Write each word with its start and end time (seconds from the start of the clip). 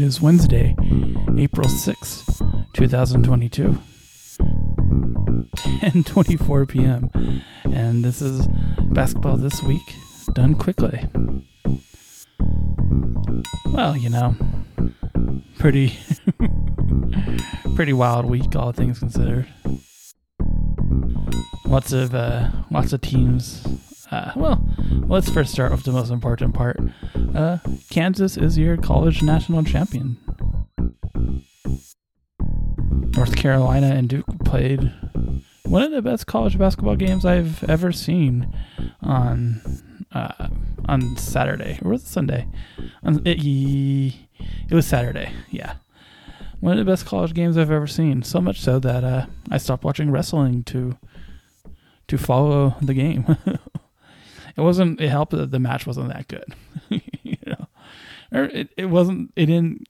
it 0.00 0.06
is 0.06 0.18
Wednesday, 0.18 0.74
April 1.36 1.68
6th, 1.68 2.72
2022. 2.72 3.78
10:24 5.56 6.68
p.m. 6.68 7.10
and 7.64 8.02
this 8.02 8.22
is 8.22 8.48
basketball 8.92 9.36
this 9.36 9.62
week 9.62 9.82
done 10.32 10.54
quickly. 10.54 11.06
Well, 13.66 13.94
you 13.94 14.08
know, 14.08 14.36
pretty 15.58 15.98
pretty 17.74 17.92
wild 17.92 18.24
week 18.24 18.56
all 18.56 18.72
things 18.72 19.00
considered. 19.00 19.48
Lots 21.66 21.92
of 21.92 22.14
uh, 22.14 22.48
lots 22.70 22.94
of 22.94 23.02
teams. 23.02 23.62
Uh, 24.10 24.32
well, 24.34 24.64
let's 25.06 25.30
first 25.30 25.52
start 25.52 25.70
with 25.70 25.84
the 25.84 25.92
most 25.92 26.10
important 26.10 26.54
part. 26.54 26.78
Uh, 27.34 27.58
Kansas 27.90 28.36
is 28.36 28.58
your 28.58 28.76
college 28.76 29.22
national 29.22 29.62
champion. 29.62 30.16
North 33.16 33.36
Carolina 33.36 33.88
and 33.88 34.08
Duke 34.08 34.26
played 34.44 34.92
one 35.64 35.82
of 35.82 35.92
the 35.92 36.02
best 36.02 36.26
college 36.26 36.58
basketball 36.58 36.96
games 36.96 37.24
I've 37.24 37.62
ever 37.64 37.92
seen 37.92 38.52
on 39.02 39.60
uh, 40.12 40.48
on 40.88 41.16
Saturday 41.16 41.78
or 41.82 41.92
was 41.92 42.02
it 42.02 42.08
Sunday? 42.08 42.48
It, 43.04 44.14
it 44.68 44.74
was 44.74 44.86
Saturday, 44.86 45.32
yeah. 45.50 45.74
One 46.58 46.78
of 46.78 46.84
the 46.84 46.90
best 46.90 47.06
college 47.06 47.32
games 47.32 47.56
I've 47.56 47.70
ever 47.70 47.86
seen. 47.86 48.22
So 48.22 48.40
much 48.40 48.60
so 48.60 48.78
that 48.80 49.04
uh, 49.04 49.26
I 49.50 49.58
stopped 49.58 49.84
watching 49.84 50.10
wrestling 50.10 50.64
to 50.64 50.98
to 52.08 52.18
follow 52.18 52.74
the 52.82 52.94
game. 52.94 53.36
it 54.56 54.60
wasn't. 54.60 55.00
It 55.00 55.08
helped 55.08 55.32
that 55.32 55.50
the 55.50 55.58
match 55.58 55.86
wasn't 55.86 56.08
that 56.08 56.28
good. 56.28 56.54
you 56.88 57.36
know, 57.46 57.66
or 58.32 58.44
it, 58.44 58.70
it 58.76 58.86
wasn't. 58.86 59.32
It 59.36 59.46
didn't. 59.46 59.86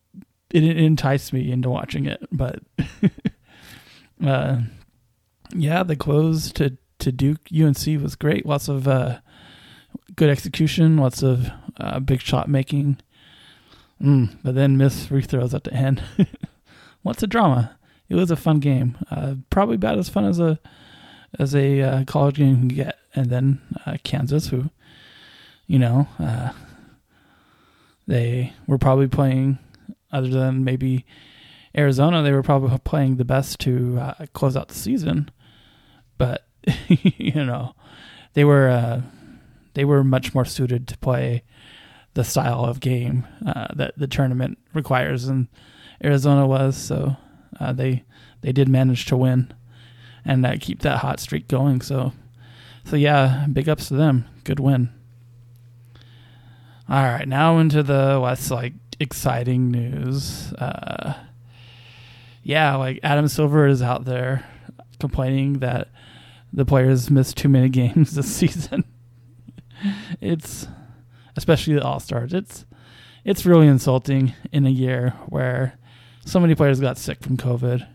It 0.50 0.60
didn't 0.60 0.84
entice 0.84 1.32
me 1.32 1.50
into 1.50 1.70
watching 1.70 2.06
it, 2.06 2.26
but 2.32 2.60
uh, 4.24 4.60
yeah, 5.54 5.82
the 5.82 5.96
close 5.96 6.52
to 6.52 6.76
to 6.98 7.12
Duke 7.12 7.48
UNC 7.52 7.86
was 8.02 8.16
great. 8.16 8.46
Lots 8.46 8.68
of 8.68 8.86
uh, 8.86 9.20
good 10.16 10.30
execution, 10.30 10.96
lots 10.96 11.22
of 11.22 11.50
uh, 11.78 12.00
big 12.00 12.20
shot 12.20 12.48
making. 12.48 12.98
Mm, 14.00 14.38
but 14.42 14.54
then 14.54 14.76
miss 14.76 15.06
free 15.06 15.22
throws 15.22 15.54
at 15.54 15.64
the 15.64 15.74
end. 15.74 16.02
lots 17.04 17.22
of 17.22 17.28
drama. 17.28 17.76
It 18.08 18.14
was 18.14 18.30
a 18.30 18.36
fun 18.36 18.60
game. 18.60 18.96
Uh, 19.10 19.34
probably 19.50 19.76
about 19.76 19.98
as 19.98 20.08
fun 20.08 20.24
as 20.24 20.40
a 20.40 20.58
as 21.38 21.54
a 21.54 21.80
uh, 21.80 22.04
college 22.04 22.36
game 22.36 22.56
can 22.56 22.68
get. 22.68 22.98
And 23.14 23.30
then 23.30 23.60
uh, 23.86 23.96
Kansas, 24.02 24.48
who, 24.48 24.70
you 25.66 25.78
know, 25.78 26.08
uh, 26.18 26.50
they 28.06 28.52
were 28.66 28.78
probably 28.78 29.08
playing, 29.08 29.58
other 30.12 30.28
than 30.28 30.64
maybe 30.64 31.04
Arizona, 31.76 32.22
they 32.22 32.32
were 32.32 32.42
probably 32.42 32.76
playing 32.78 33.16
the 33.16 33.24
best 33.24 33.60
to 33.60 33.98
uh, 33.98 34.26
close 34.32 34.56
out 34.56 34.68
the 34.68 34.74
season. 34.74 35.30
But 36.18 36.46
you 36.88 37.44
know, 37.44 37.74
they 38.34 38.44
were 38.44 38.68
uh, 38.68 39.02
they 39.74 39.84
were 39.84 40.04
much 40.04 40.34
more 40.34 40.44
suited 40.44 40.88
to 40.88 40.98
play 40.98 41.44
the 42.14 42.24
style 42.24 42.64
of 42.64 42.80
game 42.80 43.26
uh, 43.46 43.68
that 43.74 43.96
the 43.96 44.08
tournament 44.08 44.58
requires, 44.74 45.26
and 45.26 45.48
Arizona 46.02 46.46
was. 46.46 46.76
So 46.76 47.16
uh, 47.58 47.72
they 47.72 48.04
they 48.40 48.52
did 48.52 48.68
manage 48.68 49.06
to 49.06 49.16
win 49.16 49.52
and 50.24 50.60
keep 50.60 50.80
that 50.80 50.98
hot 50.98 51.20
streak 51.20 51.48
going. 51.48 51.80
So 51.80 52.12
so 52.84 52.96
yeah, 52.96 53.46
big 53.52 53.68
ups 53.68 53.88
to 53.88 53.94
them. 53.94 54.26
Good 54.44 54.60
win. 54.60 54.90
All 56.88 57.02
right, 57.02 57.28
now 57.28 57.58
into 57.58 57.82
the 57.82 58.18
less 58.18 58.50
like 58.50 58.72
exciting 58.98 59.70
news. 59.70 60.52
Uh, 60.54 61.14
yeah, 62.42 62.76
like 62.76 63.00
Adam 63.02 63.28
Silver 63.28 63.66
is 63.66 63.82
out 63.82 64.04
there 64.04 64.44
complaining 64.98 65.60
that 65.60 65.88
the 66.52 66.64
players 66.64 67.10
missed 67.10 67.36
too 67.36 67.48
many 67.48 67.68
games 67.70 68.14
this 68.14 68.34
season. 68.34 68.84
it's 70.20 70.66
especially 71.36 71.74
the 71.74 71.84
All 71.84 72.00
Stars. 72.00 72.32
It's 72.32 72.64
it's 73.24 73.46
really 73.46 73.66
insulting 73.66 74.34
in 74.52 74.66
a 74.66 74.70
year 74.70 75.14
where 75.28 75.78
so 76.24 76.40
many 76.40 76.54
players 76.54 76.80
got 76.80 76.98
sick 76.98 77.22
from 77.22 77.36
COVID, 77.36 77.86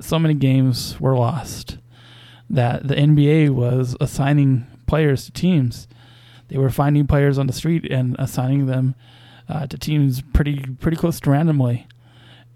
so 0.00 0.18
many 0.18 0.34
games 0.34 1.00
were 1.00 1.16
lost, 1.16 1.78
that 2.50 2.86
the 2.86 2.96
NBA 2.96 3.50
was 3.50 3.96
assigning 4.00 4.66
players 4.86 5.24
to 5.24 5.32
teams 5.32 5.86
they 6.50 6.58
were 6.58 6.70
finding 6.70 7.06
players 7.06 7.38
on 7.38 7.46
the 7.46 7.52
street 7.52 7.86
and 7.90 8.16
assigning 8.18 8.66
them 8.66 8.96
uh, 9.48 9.66
to 9.68 9.78
teams 9.78 10.20
pretty 10.20 10.60
pretty 10.80 10.96
close 10.96 11.20
to 11.20 11.30
randomly, 11.30 11.86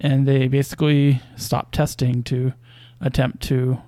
and 0.00 0.27
they 0.27 0.49
basically 0.49 1.22
stopped 1.37 1.75
testing 1.75 2.25
to 2.25 2.53
attempt 3.00 3.41
to 3.44 3.81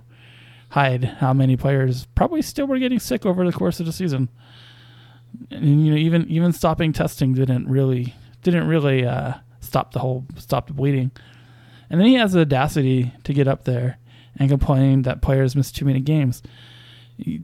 hide 0.69 1.03
how 1.03 1.33
many 1.33 1.57
players 1.57 2.07
probably 2.15 2.41
still 2.41 2.67
were 2.67 2.79
getting 2.79 2.99
sick 2.99 3.25
over 3.25 3.45
the 3.45 3.51
course 3.51 3.81
of 3.81 3.85
the 3.85 3.91
season. 3.91 4.29
And 5.51 5.85
you 5.85 5.91
know, 5.91 5.97
even 5.97 6.25
even 6.29 6.53
stopping 6.53 6.93
testing 6.93 7.33
didn't 7.33 7.67
really 7.67 8.15
didn't 8.43 8.67
really 8.67 9.05
uh, 9.05 9.33
stop 9.59 9.91
the 9.91 9.99
whole 9.99 10.25
stop 10.37 10.67
the 10.67 10.73
bleeding. 10.73 11.11
And 11.89 11.99
then 11.99 12.07
he 12.07 12.15
has 12.15 12.31
the 12.31 12.41
audacity 12.41 13.13
to 13.25 13.33
get 13.33 13.47
up 13.47 13.65
there 13.65 13.97
and 14.39 14.49
complain 14.49 15.03
that 15.03 15.21
players 15.21 15.55
miss 15.55 15.71
too 15.71 15.85
many 15.85 15.99
games. 15.99 16.41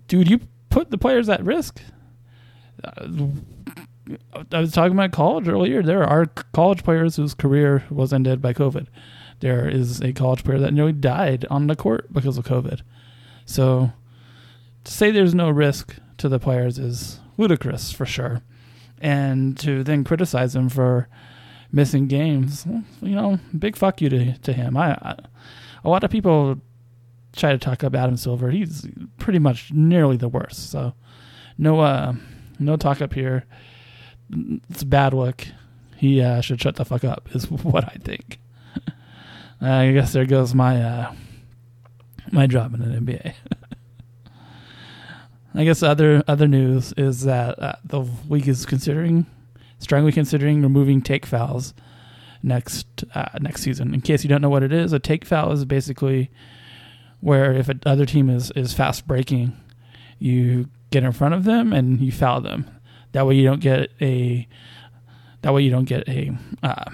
Dude, 0.07 0.29
you 0.29 0.39
put 0.69 0.91
the 0.91 0.97
players 0.97 1.29
at 1.29 1.43
risk. 1.43 1.81
I 4.51 4.59
was 4.59 4.71
talking 4.71 4.93
about 4.93 5.11
college 5.11 5.47
earlier. 5.47 5.81
There 5.81 6.03
are 6.03 6.25
college 6.25 6.83
players 6.83 7.15
whose 7.15 7.33
career 7.33 7.83
was 7.89 8.13
ended 8.13 8.41
by 8.41 8.53
COVID. 8.53 8.87
There 9.39 9.67
is 9.67 10.01
a 10.01 10.13
college 10.13 10.43
player 10.43 10.59
that 10.59 10.73
nearly 10.73 10.93
died 10.93 11.45
on 11.49 11.67
the 11.67 11.75
court 11.75 12.11
because 12.11 12.37
of 12.37 12.45
COVID. 12.45 12.81
So 13.45 13.91
to 14.83 14.91
say 14.91 15.11
there's 15.11 15.35
no 15.35 15.49
risk 15.49 15.95
to 16.17 16.29
the 16.29 16.39
players 16.39 16.77
is 16.77 17.19
ludicrous 17.37 17.91
for 17.91 18.05
sure. 18.05 18.41
And 18.99 19.57
to 19.59 19.83
then 19.83 20.03
criticize 20.03 20.55
him 20.55 20.69
for 20.69 21.09
missing 21.71 22.07
games, 22.07 22.65
you 23.01 23.15
know, 23.15 23.39
big 23.57 23.75
fuck 23.75 23.99
you 23.99 24.09
to, 24.09 24.37
to 24.37 24.53
him. 24.53 24.77
I, 24.77 24.93
I 25.01 25.15
a 25.83 25.89
lot 25.89 26.03
of 26.03 26.11
people 26.11 26.61
try 27.35 27.51
to 27.51 27.57
talk 27.57 27.83
up 27.83 27.95
Adam 27.95 28.17
Silver. 28.17 28.51
He's 28.51 28.87
pretty 29.17 29.39
much 29.39 29.71
nearly 29.71 30.17
the 30.17 30.29
worst. 30.29 30.71
So 30.71 30.93
no 31.57 31.79
uh 31.79 32.13
no 32.59 32.77
talk 32.77 33.01
up 33.01 33.13
here. 33.13 33.45
It's 34.69 34.83
a 34.83 34.85
bad 34.85 35.13
look. 35.13 35.45
He 35.97 36.21
uh, 36.21 36.41
should 36.41 36.61
shut 36.61 36.75
the 36.75 36.85
fuck 36.85 37.03
up. 37.03 37.29
Is 37.33 37.49
what 37.51 37.85
I 37.85 37.97
think. 38.01 38.39
I 39.61 39.91
guess 39.91 40.13
there 40.13 40.25
goes 40.25 40.53
my 40.53 40.81
uh, 40.81 41.13
my 42.31 42.47
job 42.47 42.73
in 42.73 42.79
the 42.79 42.97
NBA. 42.99 43.33
I 45.55 45.63
guess 45.63 45.83
other 45.83 46.23
other 46.27 46.47
news 46.47 46.93
is 46.97 47.23
that 47.23 47.59
uh, 47.59 47.75
the 47.85 48.01
league 48.27 48.47
is 48.47 48.65
considering 48.65 49.27
strongly 49.77 50.11
considering 50.11 50.61
removing 50.61 51.01
take 51.01 51.25
fouls 51.25 51.73
next 52.41 53.03
uh, 53.13 53.29
next 53.39 53.61
season. 53.61 53.93
In 53.93 54.01
case 54.01 54.23
you 54.23 54.29
don't 54.29 54.41
know 54.41 54.49
what 54.49 54.63
it 54.63 54.73
is, 54.73 54.93
a 54.93 54.99
take 54.99 55.25
foul 55.25 55.51
is 55.51 55.63
basically 55.65 56.31
where 57.23 57.53
if 57.53 57.69
another 57.69 58.05
team 58.05 58.29
is 58.29 58.51
is 58.51 58.73
fast 58.73 59.07
breaking, 59.07 59.55
you 60.19 60.69
get 60.91 61.03
in 61.03 61.11
front 61.13 61.33
of 61.33 61.45
them 61.45 61.71
and 61.71 62.01
you 62.01 62.11
foul 62.11 62.41
them. 62.41 62.69
That 63.13 63.25
way 63.25 63.35
you 63.35 63.45
don't 63.45 63.61
get 63.61 63.91
a 64.01 64.45
that 65.41 65.53
way 65.53 65.61
you 65.61 65.71
don't 65.71 65.85
get 65.85 66.07
a 66.09 66.37
uh, 66.61 66.85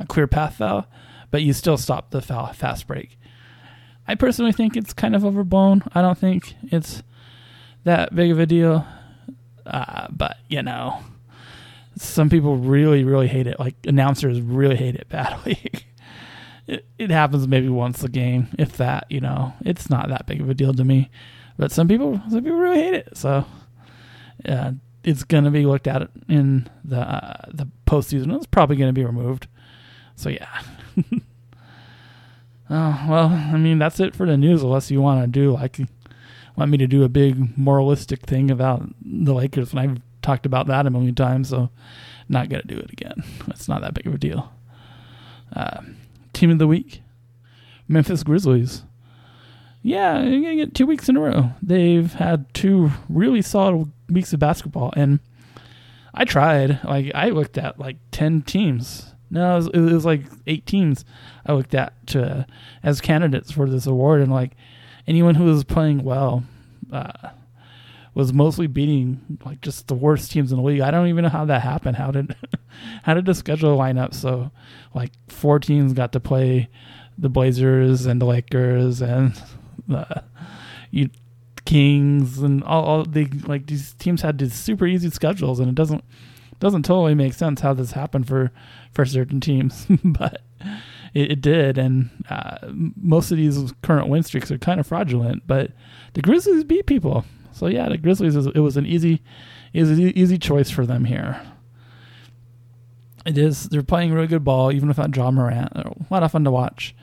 a 0.00 0.06
clear 0.06 0.26
path 0.26 0.56
foul, 0.56 0.86
but 1.30 1.42
you 1.42 1.52
still 1.52 1.76
stop 1.76 2.10
the 2.10 2.20
foul 2.20 2.52
fast 2.52 2.88
break. 2.88 3.16
I 4.08 4.16
personally 4.16 4.52
think 4.52 4.76
it's 4.76 4.92
kind 4.92 5.14
of 5.14 5.24
overblown. 5.24 5.84
I 5.94 6.02
don't 6.02 6.18
think 6.18 6.56
it's 6.64 7.04
that 7.84 8.12
big 8.12 8.32
of 8.32 8.40
a 8.40 8.46
deal. 8.46 8.84
Uh, 9.64 10.08
but 10.10 10.36
you 10.48 10.62
know, 10.64 10.98
some 11.96 12.28
people 12.28 12.56
really, 12.56 13.04
really 13.04 13.28
hate 13.28 13.46
it. 13.46 13.60
Like 13.60 13.76
announcers 13.86 14.40
really 14.40 14.76
hate 14.76 14.96
it 14.96 15.08
badly. 15.08 15.62
it, 16.70 16.86
it 16.98 17.10
happens 17.10 17.46
maybe 17.48 17.68
once 17.68 18.02
a 18.02 18.08
game, 18.08 18.48
if 18.58 18.76
that. 18.76 19.06
You 19.10 19.20
know, 19.20 19.54
it's 19.64 19.90
not 19.90 20.08
that 20.08 20.26
big 20.26 20.40
of 20.40 20.48
a 20.48 20.54
deal 20.54 20.72
to 20.74 20.84
me. 20.84 21.10
But 21.56 21.72
some 21.72 21.88
people, 21.88 22.20
some 22.30 22.42
people 22.42 22.58
really 22.58 22.82
hate 22.82 22.94
it. 22.94 23.16
So, 23.16 23.44
uh, 24.48 24.72
it's 25.02 25.24
going 25.24 25.44
to 25.44 25.50
be 25.50 25.66
looked 25.66 25.86
at 25.86 26.10
in 26.28 26.68
the 26.84 27.00
uh, 27.00 27.46
the 27.52 27.68
postseason. 27.86 28.34
It's 28.36 28.46
probably 28.46 28.76
going 28.76 28.88
to 28.88 28.98
be 28.98 29.04
removed. 29.04 29.46
So 30.16 30.28
yeah. 30.28 30.62
oh 32.70 33.06
well, 33.08 33.28
I 33.28 33.56
mean 33.56 33.78
that's 33.78 34.00
it 34.00 34.14
for 34.14 34.26
the 34.26 34.36
news. 34.36 34.62
Unless 34.62 34.90
you 34.90 35.00
want 35.00 35.22
to 35.22 35.26
do 35.26 35.52
like 35.52 35.78
want 36.56 36.70
me 36.70 36.78
to 36.78 36.86
do 36.86 37.04
a 37.04 37.08
big 37.08 37.56
moralistic 37.56 38.26
thing 38.26 38.50
about 38.50 38.86
the 39.02 39.32
Lakers, 39.32 39.70
and 39.70 39.80
I've 39.80 39.98
talked 40.22 40.44
about 40.46 40.66
that 40.66 40.86
a 40.86 40.90
million 40.90 41.14
times. 41.14 41.48
So 41.48 41.70
not 42.28 42.48
gonna 42.48 42.62
do 42.64 42.76
it 42.76 42.92
again. 42.92 43.24
It's 43.48 43.68
not 43.68 43.80
that 43.80 43.94
big 43.94 44.06
of 44.06 44.14
a 44.14 44.18
deal. 44.18 44.52
Uh, 45.54 45.80
team 46.40 46.50
of 46.50 46.58
the 46.58 46.66
week, 46.66 47.02
Memphis 47.86 48.22
Grizzlies. 48.22 48.82
Yeah, 49.82 50.22
you're 50.22 50.40
gonna 50.40 50.56
get 50.56 50.74
two 50.74 50.86
weeks 50.86 51.08
in 51.08 51.16
a 51.16 51.20
row. 51.20 51.52
They've 51.62 52.12
had 52.12 52.52
two 52.54 52.90
really 53.08 53.42
solid 53.42 53.92
weeks 54.08 54.32
of 54.32 54.40
basketball, 54.40 54.92
and 54.96 55.20
I 56.14 56.24
tried. 56.24 56.82
Like 56.82 57.12
I 57.14 57.28
looked 57.28 57.58
at 57.58 57.78
like 57.78 57.96
ten 58.10 58.42
teams. 58.42 59.14
No, 59.30 59.52
it 59.52 59.56
was, 59.56 59.66
it 59.68 59.80
was 59.80 60.04
like 60.04 60.22
eight 60.46 60.66
teams. 60.66 61.04
I 61.46 61.52
looked 61.52 61.74
at 61.74 62.06
to 62.08 62.46
as 62.82 63.00
candidates 63.00 63.52
for 63.52 63.68
this 63.68 63.86
award, 63.86 64.22
and 64.22 64.32
like 64.32 64.52
anyone 65.06 65.34
who 65.34 65.44
was 65.44 65.64
playing 65.64 66.02
well 66.02 66.42
uh, 66.90 67.30
was 68.14 68.32
mostly 68.32 68.66
beating 68.66 69.38
like 69.44 69.60
just 69.60 69.88
the 69.88 69.94
worst 69.94 70.32
teams 70.32 70.52
in 70.52 70.58
the 70.58 70.64
league. 70.64 70.80
I 70.80 70.90
don't 70.90 71.08
even 71.08 71.24
know 71.24 71.30
how 71.30 71.44
that 71.44 71.62
happened. 71.62 71.96
How 71.96 72.10
did 72.10 72.34
how 73.02 73.14
did 73.14 73.26
the 73.26 73.34
schedule 73.34 73.76
line 73.76 73.98
up 73.98 74.14
so 74.14 74.50
like 74.94 75.12
four 75.28 75.58
teams 75.58 75.92
got 75.92 76.12
to 76.12 76.20
play 76.20 76.68
the 77.18 77.28
Blazers 77.28 78.06
and 78.06 78.20
the 78.20 78.26
Lakers 78.26 79.00
and 79.00 79.40
the 79.86 80.24
you 80.90 81.10
Kings 81.66 82.38
and 82.38 82.64
all, 82.64 82.84
all 82.84 83.04
the 83.04 83.26
like 83.46 83.66
these 83.66 83.92
teams 83.94 84.22
had 84.22 84.38
these 84.38 84.54
super 84.54 84.86
easy 84.86 85.10
schedules 85.10 85.60
and 85.60 85.68
it 85.68 85.74
doesn't 85.74 86.02
doesn't 86.60 86.84
totally 86.84 87.14
make 87.14 87.32
sense 87.32 87.60
how 87.60 87.74
this 87.74 87.92
happened 87.92 88.28
for 88.28 88.52
for 88.92 89.04
certain 89.04 89.40
teams, 89.40 89.86
but 90.04 90.42
it, 91.14 91.32
it, 91.32 91.40
did. 91.40 91.78
And 91.78 92.10
uh, 92.28 92.58
most 92.70 93.30
of 93.30 93.38
these 93.38 93.72
current 93.82 94.08
win 94.08 94.22
streaks 94.22 94.50
are 94.50 94.58
kind 94.58 94.78
of 94.78 94.86
fraudulent, 94.86 95.46
but 95.46 95.72
the 96.14 96.22
Grizzlies 96.22 96.64
beat 96.64 96.86
people. 96.86 97.24
So 97.52 97.66
yeah, 97.66 97.88
the 97.88 97.98
Grizzlies 97.98 98.36
it 98.36 98.60
was 98.60 98.76
an 98.76 98.86
easy, 98.86 99.22
easy 99.74 100.18
easy 100.18 100.38
choice 100.38 100.70
for 100.70 100.86
them 100.86 101.04
here. 101.04 101.40
It 103.26 103.36
is. 103.36 103.68
They're 103.68 103.82
playing 103.82 104.12
really 104.12 104.26
good 104.26 104.44
ball, 104.44 104.72
even 104.72 104.88
without 104.88 105.14
Ja 105.14 105.30
Morant. 105.30 105.72
a 105.74 105.94
lot 106.10 106.22
of 106.22 106.32
fun 106.32 106.44
to 106.44 106.50
watch. 106.50 106.94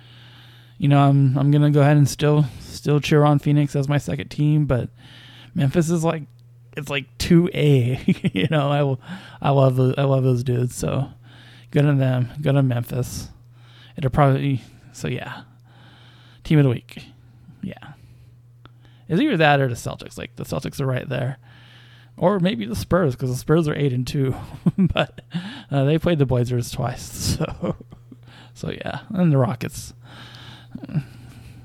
You 0.78 0.88
know, 0.88 1.00
I'm 1.00 1.38
I'm 1.38 1.52
gonna 1.52 1.72
go 1.72 1.82
ahead 1.82 1.98
and 1.98 2.10
still 2.10 2.46
still 2.60 3.00
cheer 3.00 3.24
on 3.24 3.40
Phoenix 3.40 3.76
as 3.76 3.88
my 3.88 3.98
second 3.98 4.30
team, 4.30 4.66
but 4.66 4.90
Memphis 5.54 5.90
is 5.90 6.04
like 6.04 6.24
it's 6.76 6.90
like 6.90 7.06
two 7.18 7.50
A. 7.54 8.00
you 8.34 8.48
know, 8.50 9.00
I 9.42 9.48
I 9.48 9.52
love 9.52 9.76
the, 9.76 9.96
I 9.98 10.04
love 10.04 10.24
those 10.24 10.44
dudes. 10.44 10.76
So 10.76 11.10
good 11.72 11.86
on 11.86 11.98
them. 11.98 12.30
Good 12.42 12.56
on 12.56 12.68
Memphis. 12.68 13.30
It'll 13.98 14.12
probably 14.12 14.62
so 14.94 15.08
yeah. 15.08 15.44
Team 16.44 16.60
of 16.60 16.64
the 16.64 16.70
week. 16.70 17.04
Yeah. 17.62 17.94
Is 19.08 19.22
either 19.22 19.38
that 19.38 19.60
or 19.60 19.68
the 19.68 19.76
Celtics. 19.76 20.18
Like 20.18 20.36
the 20.36 20.44
Celtics 20.44 20.82
are 20.82 20.86
right 20.86 21.08
there, 21.08 21.38
or 22.18 22.40
maybe 22.40 22.66
the 22.66 22.76
Spurs 22.76 23.16
because 23.16 23.30
the 23.30 23.38
Spurs 23.38 23.68
are 23.68 23.76
eight 23.76 23.94
and 23.94 24.06
two, 24.06 24.36
but 24.78 25.22
uh, 25.72 25.86
they 25.86 25.98
played 25.98 26.20
the 26.20 26.26
Blazers 26.26 26.72
twice. 26.72 27.38
So 27.48 27.76
so 28.54 28.72
yeah, 28.72 29.02
and 29.10 29.32
the 29.32 29.38
Rockets. 29.38 29.94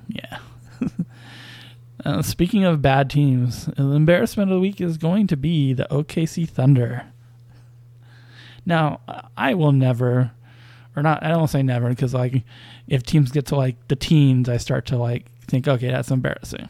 Yeah. 0.08 0.38
Uh, 2.04 2.20
speaking 2.20 2.64
of 2.64 2.82
bad 2.82 3.08
teams, 3.08 3.66
the 3.66 3.84
embarrassment 3.92 4.50
of 4.50 4.56
the 4.56 4.60
week 4.60 4.80
is 4.80 4.96
going 4.96 5.28
to 5.28 5.36
be 5.36 5.72
the 5.72 5.86
OKC 5.88 6.48
Thunder. 6.48 7.06
Now, 8.66 9.00
I 9.36 9.54
will 9.54 9.70
never, 9.70 10.32
or 10.96 11.02
not, 11.04 11.22
I 11.22 11.28
don't 11.28 11.46
say 11.46 11.62
never, 11.62 11.88
because 11.88 12.12
like, 12.12 12.42
if 12.88 13.04
teams 13.04 13.30
get 13.30 13.46
to 13.46 13.56
like 13.56 13.76
the 13.86 13.94
teens, 13.94 14.48
I 14.48 14.56
start 14.56 14.86
to 14.86 14.96
like 14.96 15.30
think, 15.42 15.68
okay, 15.68 15.88
that's 15.88 16.10
embarrassing. 16.10 16.68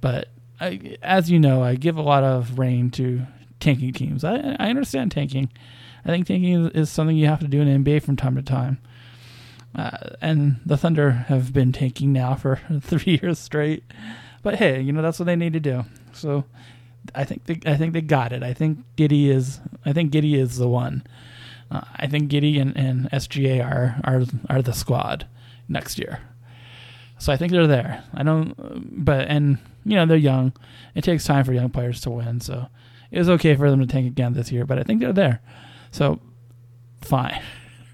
But 0.00 0.28
I, 0.60 0.96
as 1.02 1.30
you 1.30 1.38
know, 1.38 1.62
I 1.62 1.74
give 1.74 1.96
a 1.96 2.02
lot 2.02 2.24
of 2.24 2.58
reign 2.58 2.90
to 2.92 3.22
tanking 3.60 3.92
teams. 3.92 4.24
I, 4.24 4.56
I 4.58 4.70
understand 4.70 5.12
tanking. 5.12 5.50
I 6.04 6.08
think 6.08 6.26
tanking 6.26 6.66
is, 6.66 6.72
is 6.72 6.90
something 6.90 7.16
you 7.16 7.26
have 7.26 7.40
to 7.40 7.48
do 7.48 7.60
in 7.60 7.84
NBA 7.84 8.02
from 8.02 8.16
time 8.16 8.36
to 8.36 8.42
time. 8.42 8.78
Uh, 9.74 10.14
and 10.20 10.60
the 10.64 10.76
Thunder 10.76 11.10
have 11.10 11.52
been 11.52 11.72
tanking 11.72 12.12
now 12.12 12.34
for 12.34 12.60
three 12.80 13.20
years 13.22 13.38
straight. 13.38 13.84
But 14.42 14.56
hey, 14.56 14.80
you 14.80 14.92
know 14.92 15.02
that's 15.02 15.18
what 15.18 15.26
they 15.26 15.36
need 15.36 15.52
to 15.52 15.60
do. 15.60 15.84
So 16.12 16.44
I 17.14 17.24
think 17.24 17.44
they, 17.44 17.60
I 17.70 17.76
think 17.76 17.92
they 17.92 18.00
got 18.00 18.32
it. 18.32 18.42
I 18.42 18.54
think 18.54 18.78
Giddey 18.96 19.28
is 19.28 19.60
I 19.84 19.92
think 19.92 20.12
Giddey 20.12 20.36
is 20.36 20.56
the 20.56 20.68
one. 20.68 21.04
Uh, 21.70 21.82
I 21.96 22.06
think 22.06 22.30
Giddey 22.30 22.60
and, 22.60 22.76
and 22.76 23.10
SGA 23.10 23.64
are 23.64 24.00
are 24.04 24.24
are 24.48 24.62
the 24.62 24.72
squad 24.72 25.26
next 25.68 25.98
year. 25.98 26.20
So 27.18 27.32
I 27.32 27.36
think 27.36 27.52
they're 27.52 27.66
there. 27.66 28.04
I 28.14 28.22
don't, 28.22 29.04
but 29.04 29.26
and 29.28 29.58
you 29.84 29.96
know 29.96 30.06
they're 30.06 30.16
young. 30.16 30.52
It 30.94 31.02
takes 31.02 31.24
time 31.24 31.44
for 31.44 31.52
young 31.52 31.70
players 31.70 32.00
to 32.02 32.10
win. 32.10 32.40
So 32.40 32.68
it 33.10 33.18
was 33.18 33.28
okay 33.30 33.56
for 33.56 33.70
them 33.70 33.80
to 33.80 33.86
tank 33.86 34.06
again 34.06 34.34
this 34.34 34.52
year. 34.52 34.64
But 34.64 34.78
I 34.78 34.82
think 34.84 35.00
they're 35.00 35.12
there. 35.12 35.40
So 35.90 36.20
fine. 37.02 37.42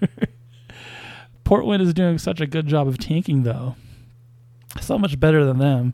Portland 1.43 1.81
is 1.81 1.93
doing 1.93 2.17
such 2.17 2.41
a 2.41 2.47
good 2.47 2.67
job 2.67 2.87
of 2.87 2.97
tanking 2.97 3.43
though. 3.43 3.75
So 4.81 4.97
much 4.97 5.19
better 5.19 5.45
than 5.45 5.59
them 5.59 5.93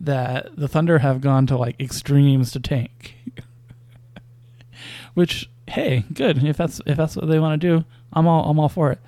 that 0.00 0.56
the 0.56 0.68
Thunder 0.68 0.98
have 0.98 1.20
gone 1.20 1.46
to 1.46 1.56
like 1.56 1.80
extremes 1.80 2.50
to 2.52 2.60
tank. 2.60 3.16
Which, 5.14 5.48
hey, 5.68 6.04
good. 6.12 6.44
If 6.44 6.56
that's 6.56 6.80
if 6.86 6.96
that's 6.96 7.16
what 7.16 7.28
they 7.28 7.38
want 7.38 7.60
to 7.60 7.68
do, 7.68 7.84
I'm 8.12 8.26
all 8.26 8.50
I'm 8.50 8.58
all 8.58 8.68
for 8.68 8.90
it. 8.90 8.98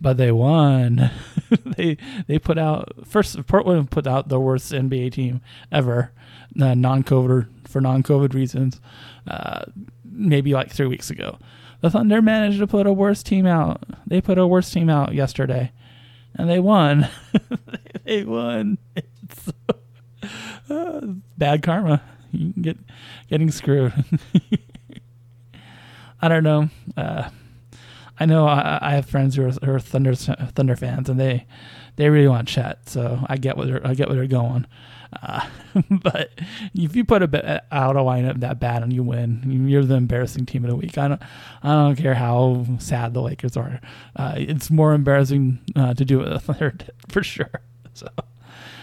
But 0.00 0.16
they 0.16 0.32
won. 0.32 1.10
they 1.76 1.96
they 2.26 2.38
put 2.38 2.58
out 2.58 2.92
first 3.06 3.46
Portland 3.46 3.90
put 3.90 4.06
out 4.06 4.28
the 4.28 4.40
worst 4.40 4.72
NBA 4.72 5.12
team 5.12 5.40
ever, 5.72 6.12
uh, 6.60 6.74
non-COVID 6.74 7.68
for 7.68 7.80
non-COVID 7.80 8.34
reasons, 8.34 8.80
uh, 9.26 9.64
maybe 10.04 10.52
like 10.52 10.70
three 10.70 10.86
weeks 10.86 11.10
ago. 11.10 11.38
The 11.80 11.90
Thunder 11.90 12.20
managed 12.20 12.58
to 12.58 12.66
put 12.66 12.86
a 12.86 12.92
worse 12.92 13.22
team 13.22 13.46
out. 13.46 13.84
They 14.06 14.20
put 14.20 14.38
a 14.38 14.46
worse 14.46 14.70
team 14.70 14.90
out 14.90 15.14
yesterday, 15.14 15.70
and 16.34 16.48
they 16.48 16.58
won. 16.58 17.08
they 18.04 18.24
won. 18.24 18.78
It's 18.96 19.52
uh, 20.70 21.00
bad 21.36 21.62
karma. 21.62 22.02
You 22.32 22.52
get 22.60 22.78
getting 23.28 23.50
screwed. 23.50 23.92
I 26.20 26.28
don't 26.28 26.42
know. 26.42 26.68
Uh, 26.96 27.30
I 28.20 28.26
know 28.26 28.46
I, 28.46 28.78
I, 28.80 28.90
have 28.92 29.06
friends 29.06 29.36
who 29.36 29.46
are, 29.46 29.50
who 29.50 29.72
are 29.72 29.80
Thunder 29.80 30.14
Thunder 30.14 30.76
fans, 30.76 31.08
and 31.08 31.18
they 31.18 31.46
they 31.96 32.08
really 32.10 32.28
want 32.28 32.48
Chet. 32.48 32.88
So 32.88 33.24
I 33.26 33.36
get 33.36 33.56
where 33.56 33.86
I 33.86 33.94
get 33.94 34.08
where 34.08 34.16
they're 34.16 34.26
going. 34.26 34.66
Uh, 35.22 35.46
but 35.90 36.30
if 36.74 36.94
you 36.94 37.04
put 37.04 37.22
a 37.22 37.28
bit 37.28 37.44
out 37.72 37.96
a 37.96 38.00
lineup 38.00 38.40
that 38.40 38.60
bad 38.60 38.82
and 38.82 38.92
you 38.92 39.02
win, 39.02 39.66
you're 39.68 39.84
the 39.84 39.94
embarrassing 39.94 40.46
team 40.46 40.64
of 40.64 40.70
the 40.70 40.76
week. 40.76 40.98
I 40.98 41.08
don't, 41.08 41.22
I 41.62 41.68
don't 41.68 41.96
care 41.96 42.14
how 42.14 42.66
sad 42.78 43.14
the 43.14 43.22
Lakers 43.22 43.56
are. 43.56 43.80
Uh, 44.16 44.34
it's 44.36 44.70
more 44.70 44.92
embarrassing 44.92 45.60
uh, 45.76 45.94
to 45.94 46.04
do 46.04 46.20
it 46.20 46.28
with 46.32 46.42
Thunder 46.42 46.74
for 47.08 47.22
sure. 47.22 47.62
So, 47.94 48.08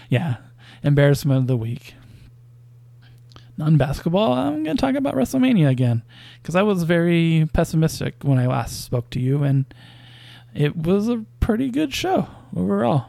yeah, 0.08 0.36
embarrassment 0.82 1.42
of 1.42 1.46
the 1.46 1.56
week. 1.56 1.94
Non 3.58 3.78
basketball, 3.78 4.34
I'm 4.34 4.64
going 4.64 4.76
to 4.76 4.80
talk 4.80 4.96
about 4.96 5.14
WrestleMania 5.14 5.70
again 5.70 6.02
because 6.42 6.54
I 6.54 6.62
was 6.62 6.82
very 6.82 7.48
pessimistic 7.54 8.16
when 8.22 8.38
I 8.38 8.46
last 8.46 8.84
spoke 8.84 9.08
to 9.10 9.20
you, 9.20 9.42
and 9.42 9.64
it 10.54 10.76
was 10.76 11.08
a 11.08 11.24
pretty 11.40 11.70
good 11.70 11.94
show 11.94 12.28
overall. 12.54 13.06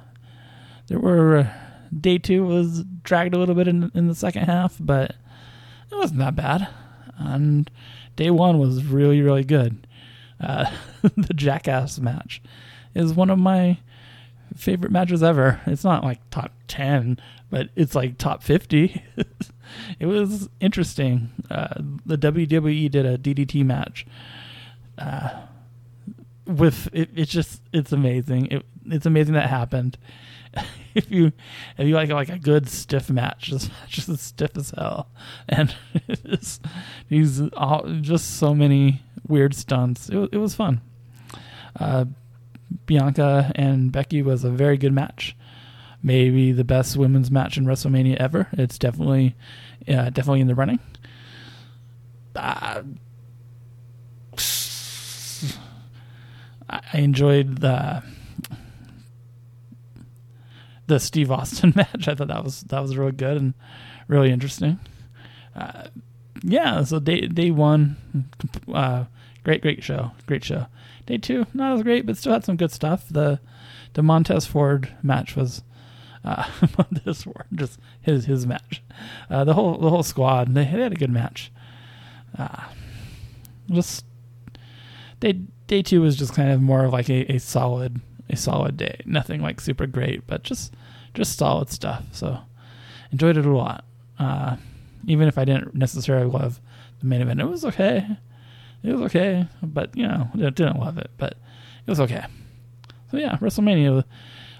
There 0.88 1.00
were 1.00 1.52
day 1.98 2.18
two 2.18 2.46
was 2.46 2.86
dragged 3.04 3.34
a 3.34 3.38
little 3.38 3.56
bit 3.56 3.68
in, 3.68 3.92
in 3.94 4.08
the 4.08 4.16
second 4.16 4.44
half, 4.44 4.78
but 4.80 5.16
it 5.92 5.96
wasn't 5.96 6.20
that 6.20 6.36
bad. 6.36 6.68
And 7.18 7.70
day 8.16 8.30
one 8.30 8.58
was 8.58 8.86
really, 8.86 9.22
really 9.22 9.44
good. 9.44 9.86
Uh, 10.40 10.72
the 11.02 11.34
Jackass 11.34 12.00
match 12.00 12.42
is 12.96 13.14
one 13.14 13.30
of 13.30 13.40
my 13.40 13.80
favorite 14.56 14.92
matches 14.92 15.24
ever. 15.24 15.60
It's 15.66 15.84
not 15.84 16.04
like 16.04 16.20
top 16.30 16.52
10, 16.68 17.20
but 17.50 17.70
it's 17.76 17.96
like 17.96 18.18
top 18.18 18.44
50. 18.44 19.04
it 20.00 20.06
was 20.06 20.50
interesting. 20.60 21.30
Uh, 21.50 21.76
the 22.06 22.18
WWE 22.18 22.90
did 22.92 23.06
a 23.06 23.18
DDT 23.18 23.66
match. 23.66 24.06
Uh, 24.98 25.30
with 26.46 26.90
it, 26.94 27.10
it's 27.16 27.32
just 27.32 27.62
it's 27.74 27.92
amazing. 27.92 28.48
It, 28.48 28.66
it's 28.86 29.06
amazing 29.06 29.34
that 29.34 29.50
happened. 29.50 29.98
if 30.96 31.12
you 31.12 31.32
if 31.78 31.88
you 31.88 31.96
like 31.96 32.10
like 32.10 32.30
a 32.30 32.40
good 32.40 32.70
stiff 32.70 33.10
match, 33.10 33.52
this 33.52 33.70
match 33.70 33.98
is 33.98 34.22
stiff 34.22 34.56
as 34.58 34.72
hell, 34.72 35.10
and 35.48 35.76
these 37.10 37.42
all, 37.54 37.84
just 38.02 38.38
so 38.38 38.56
many 38.56 39.04
weird 39.28 39.54
stunts. 39.54 40.10
It, 40.10 40.30
it 40.32 40.38
was 40.38 40.56
fun. 40.56 40.82
Uh, 41.80 42.06
Bianca 42.86 43.52
and 43.56 43.92
Becky 43.92 44.22
was 44.22 44.44
a 44.44 44.50
very 44.50 44.78
good 44.78 44.94
match. 44.94 45.37
Maybe 46.08 46.54
the 46.54 46.64
best 46.64 46.96
women's 46.96 47.30
match 47.30 47.58
in 47.58 47.66
WrestleMania 47.66 48.16
ever. 48.16 48.48
It's 48.54 48.78
definitely, 48.78 49.36
uh, 49.90 50.10
definitely 50.10 50.40
in 50.40 50.48
the 50.48 50.56
running. 50.56 50.80
Uh, 52.34 52.84
I 56.70 56.82
enjoyed 56.94 57.58
the 57.58 58.04
the 60.86 60.98
Steve 60.98 61.30
Austin 61.30 61.74
match. 61.76 62.08
I 62.08 62.16
thought 62.16 62.30
that 62.30 62.46
was 62.46 62.62
that 62.62 62.80
was 62.80 62.96
really 62.96 63.12
good 63.12 63.36
and 63.36 63.54
really 64.08 64.32
interesting. 64.32 64.80
Uh, 65.58 65.88
yeah, 66.42 66.86
so 66.86 67.00
day 67.02 67.28
day 67.28 67.52
one, 67.52 67.98
uh, 68.74 69.04
great 69.44 69.62
great 69.62 69.84
show, 69.84 70.12
great 70.26 70.46
show. 70.46 70.68
Day 71.06 71.18
two, 71.18 71.48
not 71.54 71.74
as 71.74 71.84
great, 71.84 72.06
but 72.06 72.16
still 72.16 72.32
had 72.32 72.46
some 72.46 72.56
good 72.56 72.72
stuff. 72.72 73.10
The 73.12 73.42
the 73.92 74.04
Montez 74.04 74.46
Ford 74.46 74.96
match 75.04 75.36
was 75.36 75.64
uh, 76.78 76.84
this 77.06 77.26
war, 77.26 77.46
just 77.54 77.80
his 78.02 78.26
his 78.26 78.46
match. 78.46 78.84
Uh, 79.30 79.44
the 79.44 79.54
whole 79.54 79.78
the 79.78 79.90
whole 79.90 80.04
squad 80.04 80.54
they, 80.54 80.64
they 80.64 80.84
had 80.84 80.92
a 80.92 80.96
good 80.96 81.12
match. 81.12 81.52
Uh, 82.38 82.64
just 83.70 84.06
day 85.20 85.34
day 85.68 85.82
two 85.82 86.02
was 86.02 86.16
just 86.16 86.34
kind 86.34 86.52
of 86.52 86.62
more 86.62 86.84
of 86.86 86.92
like 86.92 87.10
a, 87.10 87.32
a 87.32 87.38
solid 87.40 88.02
a 88.30 88.36
solid 88.36 88.78
day. 88.78 89.02
Nothing 89.06 89.42
like 89.42 89.62
super 89.62 89.88
great, 89.88 90.28
but 90.28 90.44
just 90.44 90.74
just 91.14 91.38
solid 91.38 91.70
stuff. 91.70 92.04
So 92.12 92.40
enjoyed 93.12 93.38
it 93.38 93.46
a 93.46 93.56
lot. 93.56 93.86
Uh, 94.20 94.58
even 95.06 95.28
if 95.28 95.38
I 95.38 95.46
didn't 95.46 95.76
necessarily 95.76 96.28
love 96.30 96.60
the 97.00 97.06
main 97.06 97.22
event, 97.22 97.40
it 97.40 97.46
was 97.48 97.64
okay. 97.66 98.06
It 98.84 98.92
was 98.92 99.02
okay, 99.04 99.48
but 99.64 99.96
you 99.96 100.08
know, 100.08 100.30
didn't 100.36 100.80
love 100.80 100.98
it, 100.98 101.10
but 101.18 101.34
it 101.86 101.90
was 101.90 102.00
okay. 102.02 102.26
So 103.12 103.18
yeah, 103.18 103.38
WrestleMania 103.38 104.04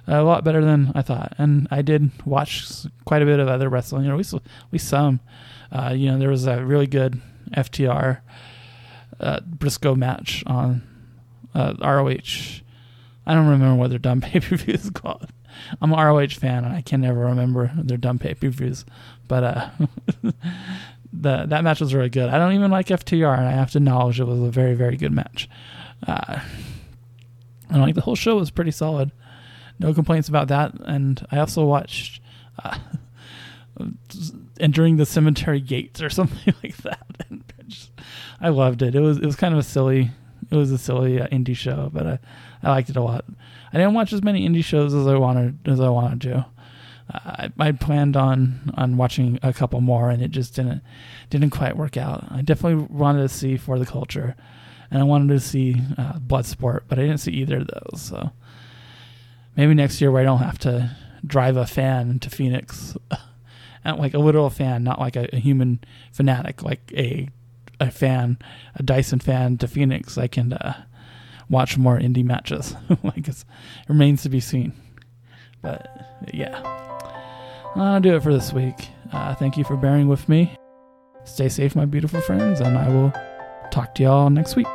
a 0.08 0.24
lot 0.24 0.44
better 0.44 0.64
than 0.64 0.92
I 0.96 1.02
thought, 1.02 1.34
and 1.38 1.68
I 1.70 1.82
did 1.82 2.10
watch 2.26 2.66
quite 3.06 3.22
a 3.22 3.26
bit 3.26 3.40
of 3.40 3.48
other 3.48 3.70
wrestling. 3.70 4.04
You 4.04 4.10
know, 4.10 4.18
we 4.18 4.24
we 4.72 4.78
some. 4.78 5.20
Uh, 5.72 5.94
you 5.96 6.10
know, 6.10 6.18
there 6.18 6.30
was 6.30 6.48
a 6.48 6.64
really 6.64 6.88
good 6.88 7.22
FTR 7.52 8.22
uh, 9.20 9.40
Briscoe 9.42 9.96
match 9.96 10.44
on 10.48 10.82
uh, 11.54 11.74
ROH. 11.82 12.62
I 13.26 13.34
don't 13.34 13.48
remember 13.48 13.76
what 13.76 13.90
their 13.90 14.00
dumb 14.00 14.22
pay 14.22 14.40
per 14.40 14.56
view 14.56 14.74
is 14.74 14.90
called. 14.90 15.28
I'm 15.82 15.92
an 15.92 16.00
ROH 16.00 16.28
fan, 16.28 16.64
and 16.64 16.74
I 16.74 16.82
can 16.82 17.02
never 17.02 17.22
remember 17.22 17.72
their 17.76 17.98
dumb 17.98 18.20
pay 18.20 18.34
per 18.34 18.50
views. 18.50 18.86
But 19.28 19.44
uh, 19.44 19.70
the 21.14 21.46
that 21.48 21.64
match 21.64 21.82
was 21.82 21.94
really 21.94 22.10
good. 22.10 22.30
I 22.30 22.38
don't 22.38 22.54
even 22.54 22.72
like 22.72 22.88
FTR, 22.88 23.38
and 23.38 23.48
I 23.48 23.52
have 23.52 23.72
to 23.72 23.80
acknowledge 23.80 24.20
it 24.20 24.26
was 24.26 24.40
a 24.40 24.52
very 24.52 24.76
very 24.76 24.96
good 24.96 25.12
match. 25.12 25.50
Uh, 26.06 26.40
and 27.70 27.82
like 27.82 27.96
the 27.96 28.02
whole 28.02 28.16
show 28.16 28.38
was 28.38 28.52
pretty 28.52 28.72
solid. 28.72 29.12
No 29.80 29.94
complaints 29.94 30.28
about 30.28 30.48
that. 30.48 30.74
And 30.86 31.26
I 31.32 31.40
also 31.40 31.66
watched 31.66 32.22
uh, 32.64 32.78
entering 34.60 34.98
the 34.98 35.06
cemetery 35.06 35.62
gates 35.62 36.02
or 36.02 36.10
something 36.10 36.54
like 36.64 36.78
that. 36.78 37.04
And 37.30 37.44
just, 37.68 37.92
I 38.40 38.50
loved 38.50 38.82
it. 38.82 38.96
It 38.96 39.02
was 39.02 39.18
it 39.18 39.26
was 39.26 39.36
kind 39.36 39.54
of 39.54 39.60
a 39.60 39.64
silly 39.64 40.12
it 40.50 40.56
was 40.56 40.72
a 40.72 40.78
silly 40.78 41.20
uh, 41.20 41.28
indie 41.28 41.58
show, 41.58 41.90
but 41.92 42.08
I 42.08 42.20
I 42.64 42.70
liked 42.70 42.90
it 42.90 42.96
a 42.96 43.02
lot. 43.02 43.26
I 43.74 43.78
didn't 43.78 43.96
watch 43.96 44.14
as 44.14 44.24
many 44.24 44.48
indie 44.48 44.64
shows 44.64 44.94
as 44.94 45.08
I 45.08 45.16
wanted 45.16 45.68
as 45.68 45.80
I 45.80 45.90
wanted 45.90 46.22
to. 46.22 46.46
I, 47.12 47.50
I 47.60 47.72
planned 47.72 48.16
on 48.16 48.72
on 48.76 48.98
watching 48.98 49.40
a 49.44 49.52
couple 49.52 49.82
more, 49.82 50.10
and 50.10 50.22
it 50.22 50.32
just 50.32 50.56
didn't 50.56 50.82
didn't 51.30 51.50
quite 51.50 51.76
work 51.76 51.98
out. 51.98 52.26
I 52.32 52.42
definitely 52.42 52.86
wanted 52.90 53.24
to 53.24 53.30
see 53.30 53.58
for 53.58 53.80
the 53.80 53.86
culture, 53.86 54.36
and 54.92 55.02
I 55.02 55.04
wanted 55.04 55.34
to 55.34 55.40
see 55.40 55.82
uh, 55.98 56.14
Bloodsport, 56.20 56.82
but 56.88 57.00
I 57.00 57.04
didn't 57.04 57.20
see 57.20 57.32
either 57.32 57.58
of 57.58 57.68
those. 57.68 58.02
So 58.02 58.32
maybe 59.58 59.74
next 59.74 60.00
year 60.00 60.12
where 60.12 60.22
I 60.22 60.26
don't 60.26 60.40
have 60.40 60.60
to 60.60 60.96
drive 61.26 61.58
a 61.58 61.66
fan 61.66 62.20
to 62.20 62.30
Phoenix, 62.30 62.96
like 63.86 64.14
a 64.14 64.20
literal 64.20 64.50
fan, 64.50 64.84
not 64.84 65.00
like 65.00 65.16
a, 65.16 65.28
a 65.36 65.40
human 65.40 65.80
fanatic, 66.14 66.64
like 66.64 66.94
a 66.94 67.30
a 67.80 67.92
fan, 67.92 68.38
a 68.76 68.84
Dyson 68.84 69.20
fan 69.20 69.58
to 69.58 69.68
Phoenix, 69.68 70.18
I 70.18 70.28
can 70.28 70.54
uh, 70.54 70.84
watch 71.50 71.78
more 71.78 72.00
indie 72.00 72.24
matches. 72.24 72.76
like 73.04 73.28
it 73.28 73.46
remains 73.88 74.24
to 74.24 74.30
be 74.30 74.40
seen. 74.40 74.74
But 75.62 75.88
yeah, 76.34 76.62
I'll 77.76 78.02
do 78.02 78.16
it 78.16 78.24
for 78.24 78.34
this 78.34 78.54
week. 78.54 78.90
Uh, 79.12 79.36
thank 79.36 79.58
you 79.58 79.64
for 79.64 79.78
bearing 79.78 80.08
with 80.08 80.28
me. 80.28 80.56
Stay 81.26 81.50
safe, 81.50 81.76
my 81.76 81.86
beautiful 81.86 82.22
friends, 82.22 82.62
and 82.62 82.78
I 82.78 82.90
will 82.90 83.14
talk 83.70 83.96
to 83.96 84.04
y'all 84.04 84.30
next 84.30 84.56
week. 84.56 84.68